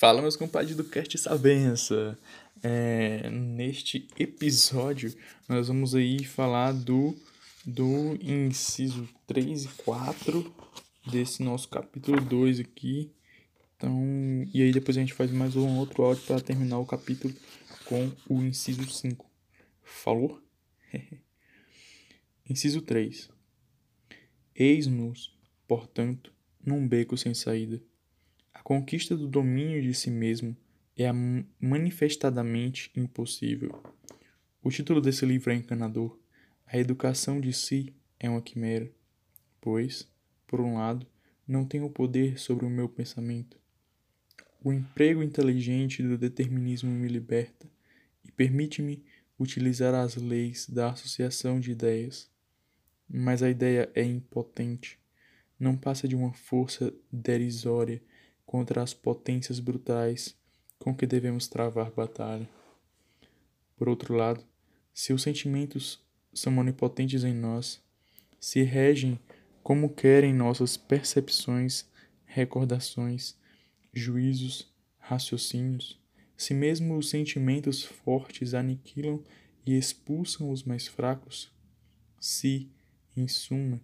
Fala, 0.00 0.22
meus 0.22 0.34
compadres 0.34 0.74
do 0.74 0.82
Cast 0.82 1.18
Sabença. 1.18 2.18
É, 2.62 3.28
neste 3.28 4.08
episódio, 4.18 5.14
nós 5.46 5.68
vamos 5.68 5.94
aí 5.94 6.24
falar 6.24 6.72
do, 6.72 7.14
do 7.66 8.16
inciso 8.18 9.06
3 9.26 9.66
e 9.66 9.68
4 9.68 10.54
desse 11.12 11.42
nosso 11.42 11.68
capítulo 11.68 12.18
2 12.18 12.60
aqui. 12.60 13.12
Então, 13.76 13.94
e 14.54 14.62
aí 14.62 14.72
depois 14.72 14.96
a 14.96 15.00
gente 15.00 15.12
faz 15.12 15.30
mais 15.30 15.54
um 15.54 15.76
outro 15.76 16.02
áudio 16.02 16.24
para 16.24 16.40
terminar 16.40 16.78
o 16.78 16.86
capítulo 16.86 17.34
com 17.84 18.10
o 18.26 18.42
inciso 18.42 18.88
5. 18.88 19.30
Falou? 19.82 20.40
inciso 22.48 22.80
3. 22.80 23.28
Eis-nos, 24.54 25.36
portanto, 25.68 26.32
num 26.64 26.88
beco 26.88 27.18
sem 27.18 27.34
saída 27.34 27.89
a 28.60 28.62
conquista 28.62 29.16
do 29.16 29.26
domínio 29.26 29.80
de 29.80 29.94
si 29.94 30.10
mesmo 30.10 30.54
é 30.94 31.10
manifestadamente 31.58 32.92
impossível. 32.94 33.82
O 34.62 34.70
título 34.70 35.00
desse 35.00 35.24
livro 35.24 35.50
é 35.50 35.54
encanador. 35.54 36.18
A 36.66 36.76
educação 36.76 37.40
de 37.40 37.54
si 37.54 37.94
é 38.18 38.28
uma 38.28 38.42
quimera, 38.42 38.92
pois, 39.62 40.06
por 40.46 40.60
um 40.60 40.74
lado, 40.74 41.06
não 41.48 41.64
tem 41.64 41.80
o 41.80 41.88
poder 41.88 42.38
sobre 42.38 42.66
o 42.66 42.70
meu 42.70 42.86
pensamento. 42.86 43.58
O 44.62 44.74
emprego 44.74 45.22
inteligente 45.22 46.02
do 46.02 46.18
determinismo 46.18 46.90
me 46.90 47.08
liberta 47.08 47.66
e 48.22 48.30
permite-me 48.30 49.02
utilizar 49.38 49.94
as 49.94 50.16
leis 50.16 50.68
da 50.68 50.90
associação 50.90 51.58
de 51.58 51.70
ideias. 51.70 52.30
Mas 53.08 53.42
a 53.42 53.48
ideia 53.48 53.90
é 53.94 54.04
impotente, 54.04 54.98
não 55.58 55.78
passa 55.78 56.06
de 56.06 56.14
uma 56.14 56.34
força 56.34 56.92
derisória 57.10 58.02
contra 58.50 58.82
as 58.82 58.92
potências 58.92 59.60
brutais 59.60 60.36
com 60.76 60.92
que 60.92 61.06
devemos 61.06 61.46
travar 61.46 61.88
batalha. 61.92 62.48
Por 63.76 63.88
outro 63.88 64.12
lado, 64.12 64.44
se 64.92 65.12
os 65.12 65.22
sentimentos 65.22 66.04
são 66.34 66.58
onipotentes 66.58 67.22
em 67.22 67.32
nós, 67.32 67.80
se 68.40 68.62
regem 68.62 69.20
como 69.62 69.88
querem 69.88 70.34
nossas 70.34 70.76
percepções, 70.76 71.88
recordações, 72.24 73.38
juízos, 73.92 74.68
raciocínios, 74.98 76.00
se 76.36 76.52
mesmo 76.52 76.98
os 76.98 77.08
sentimentos 77.08 77.84
fortes 77.84 78.52
aniquilam 78.52 79.22
e 79.64 79.78
expulsam 79.78 80.50
os 80.50 80.64
mais 80.64 80.88
fracos, 80.88 81.52
se, 82.18 82.68
em 83.16 83.28
suma, 83.28 83.80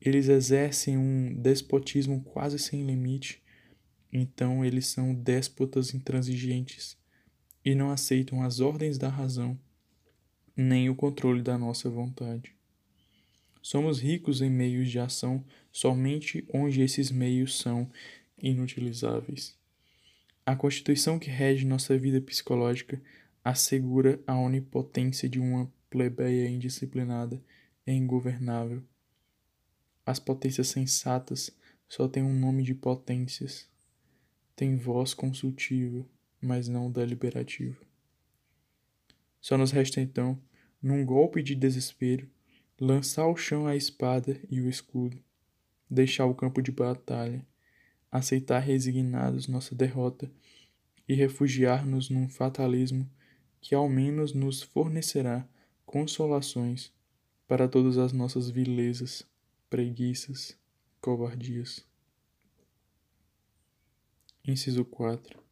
eles 0.00 0.28
exercem 0.28 0.96
um 0.96 1.34
despotismo 1.34 2.22
quase 2.22 2.60
sem 2.60 2.86
limite, 2.86 3.42
então 4.16 4.64
eles 4.64 4.86
são 4.86 5.12
déspotas 5.12 5.92
intransigentes 5.92 6.96
e 7.64 7.74
não 7.74 7.90
aceitam 7.90 8.44
as 8.44 8.60
ordens 8.60 8.96
da 8.96 9.08
razão, 9.08 9.58
nem 10.56 10.88
o 10.88 10.94
controle 10.94 11.42
da 11.42 11.58
nossa 11.58 11.90
vontade. 11.90 12.54
Somos 13.60 13.98
ricos 13.98 14.40
em 14.40 14.48
meios 14.48 14.88
de 14.88 15.00
ação 15.00 15.44
somente 15.72 16.46
onde 16.54 16.80
esses 16.80 17.10
meios 17.10 17.58
são 17.58 17.90
inutilizáveis. 18.38 19.58
A 20.46 20.54
constituição 20.54 21.18
que 21.18 21.30
rege 21.30 21.66
nossa 21.66 21.98
vida 21.98 22.20
psicológica 22.20 23.02
assegura 23.42 24.20
a 24.28 24.38
onipotência 24.38 25.28
de 25.28 25.40
uma 25.40 25.72
plebeia 25.90 26.48
indisciplinada 26.48 27.42
e 27.84 27.92
ingovernável. 27.92 28.80
As 30.06 30.20
potências 30.20 30.68
sensatas 30.68 31.50
só 31.88 32.06
têm 32.06 32.22
um 32.22 32.38
nome 32.38 32.62
de 32.62 32.74
potências 32.74 33.66
tem 34.56 34.76
voz 34.76 35.14
consultiva, 35.14 36.04
mas 36.40 36.68
não 36.68 36.90
deliberativa. 36.90 37.76
Só 39.40 39.58
nos 39.58 39.70
resta 39.70 40.00
então, 40.00 40.40
num 40.82 41.04
golpe 41.04 41.42
de 41.42 41.54
desespero, 41.54 42.28
lançar 42.80 43.22
ao 43.22 43.36
chão 43.36 43.66
a 43.66 43.76
espada 43.76 44.40
e 44.50 44.60
o 44.60 44.68
escudo, 44.68 45.18
deixar 45.88 46.26
o 46.26 46.34
campo 46.34 46.62
de 46.62 46.72
batalha, 46.72 47.46
aceitar 48.10 48.60
resignados 48.60 49.48
nossa 49.48 49.74
derrota 49.74 50.30
e 51.08 51.14
refugiar-nos 51.14 52.08
num 52.08 52.28
fatalismo 52.28 53.10
que 53.60 53.74
ao 53.74 53.88
menos 53.88 54.32
nos 54.32 54.62
fornecerá 54.62 55.46
consolações 55.84 56.92
para 57.46 57.68
todas 57.68 57.98
as 57.98 58.12
nossas 58.12 58.50
vilezas, 58.50 59.26
preguiças, 59.68 60.56
covardias. 61.00 61.84
Inciso 64.46 64.84
4 64.84 65.42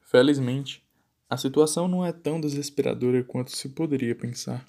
Felizmente, 0.00 0.82
a 1.28 1.36
situação 1.36 1.86
não 1.86 2.06
é 2.06 2.10
tão 2.10 2.40
desesperadora 2.40 3.22
quanto 3.22 3.54
se 3.54 3.68
poderia 3.68 4.14
pensar. 4.14 4.64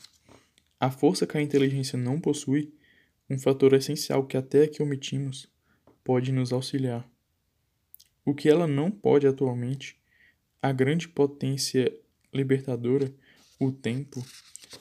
A 0.77 0.91
força 0.91 1.25
que 1.25 1.37
a 1.37 1.41
inteligência 1.41 1.97
não 1.97 2.19
possui, 2.19 2.73
um 3.29 3.39
fator 3.39 3.71
essencial 3.71 4.27
que 4.27 4.35
até 4.35 4.63
aqui 4.63 4.83
omitimos, 4.83 5.49
pode 6.03 6.33
nos 6.33 6.51
auxiliar. 6.51 7.09
O 8.25 8.35
que 8.35 8.49
ela 8.49 8.67
não 8.67 8.91
pode 8.91 9.25
atualmente, 9.25 9.97
a 10.61 10.73
grande 10.73 11.07
potência 11.07 11.97
libertadora, 12.33 13.09
o 13.57 13.71
tempo, 13.71 14.21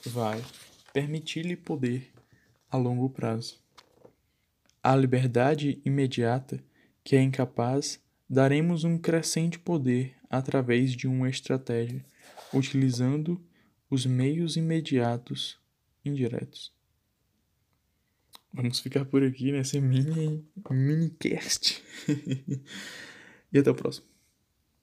vai 0.04 0.44
permitir-lhe 0.92 1.56
poder 1.56 2.12
a 2.68 2.76
longo 2.76 3.08
prazo. 3.08 3.64
À 4.86 4.94
liberdade 4.94 5.82
imediata, 5.84 6.62
que 7.02 7.16
é 7.16 7.20
incapaz, 7.20 8.00
daremos 8.30 8.84
um 8.84 8.96
crescente 8.96 9.58
poder 9.58 10.14
através 10.30 10.92
de 10.92 11.08
uma 11.08 11.28
estratégia, 11.28 12.06
utilizando 12.54 13.44
os 13.90 14.06
meios 14.06 14.56
imediatos 14.56 15.58
indiretos. 16.04 16.72
Vamos 18.52 18.78
ficar 18.78 19.04
por 19.04 19.24
aqui 19.24 19.50
nessa 19.50 19.80
mini, 19.80 20.46
mini 20.70 21.10
cast. 21.18 21.82
e 23.52 23.58
até 23.58 23.68
o 23.68 23.74
próximo. 23.74 24.06